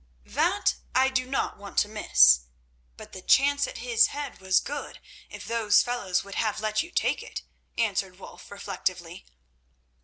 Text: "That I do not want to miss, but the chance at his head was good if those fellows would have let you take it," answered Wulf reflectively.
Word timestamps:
"That 0.25 0.77
I 0.95 1.09
do 1.09 1.27
not 1.29 1.59
want 1.59 1.77
to 1.77 1.87
miss, 1.87 2.39
but 2.97 3.13
the 3.13 3.21
chance 3.21 3.67
at 3.67 3.77
his 3.77 4.07
head 4.07 4.39
was 4.41 4.59
good 4.59 4.99
if 5.29 5.45
those 5.45 5.83
fellows 5.83 6.23
would 6.23 6.33
have 6.33 6.59
let 6.59 6.81
you 6.81 6.89
take 6.89 7.21
it," 7.21 7.43
answered 7.77 8.17
Wulf 8.17 8.49
reflectively. 8.49 9.27